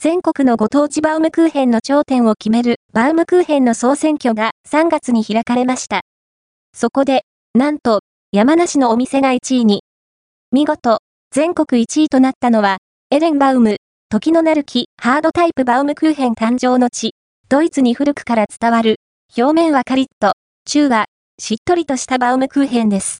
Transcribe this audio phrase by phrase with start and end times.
[0.00, 6.02] 全国のご当地バウムクーヘンの頂点を決めるバウムクーヘンの総選挙が3月に開かれました。
[6.72, 9.82] そこで、なんと、山梨のお店が1位に。
[10.52, 11.00] 見事、
[11.32, 12.76] 全国1位となったのは、
[13.10, 17.16] エレンバウム、時のなる木、ハードタイプバウムクーヘン誕生の地、
[17.48, 19.00] ドイツに古くから伝わる、
[19.36, 20.34] 表面はカリッと、
[20.64, 21.06] 中は、
[21.40, 23.16] しっとりとしたバウムクーヘンです。